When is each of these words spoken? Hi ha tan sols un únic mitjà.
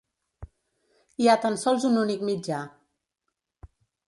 Hi 1.25 1.29
ha 1.29 1.35
tan 1.43 1.57
sols 1.65 1.87
un 1.91 2.01
únic 2.05 2.25
mitjà. 2.31 2.63